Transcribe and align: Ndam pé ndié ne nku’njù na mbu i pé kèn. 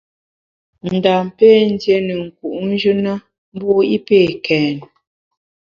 Ndam 0.95 1.25
pé 1.37 1.47
ndié 1.73 1.97
ne 2.05 2.13
nku’njù 2.25 2.91
na 3.05 3.13
mbu 3.53 3.69
i 3.95 3.97
pé 4.07 4.17
kèn. 4.45 4.75